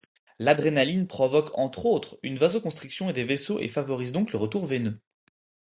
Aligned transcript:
L'adrénaline 0.39 1.05
provoque 1.05 1.55
entre 1.55 1.85
autres 1.85 2.17
une 2.23 2.35
vasoconstriction 2.39 3.11
des 3.11 3.23
vaisseaux 3.23 3.59
et 3.59 3.67
favorise 3.67 4.11
donc 4.11 4.31
le 4.31 4.39
retour 4.39 4.65
veineux. 4.65 4.99